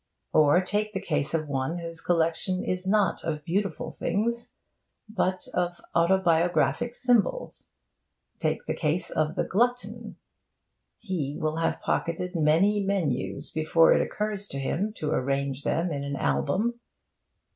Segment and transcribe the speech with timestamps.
[0.33, 4.51] Or take the case of one whose collection is not of beautiful things,
[5.07, 7.73] but of autobiographic symbols:
[8.39, 10.15] take the case of the glutton.
[10.97, 16.03] He will have pocketed many menus before it occurs to him to arrange them in
[16.03, 16.79] an album.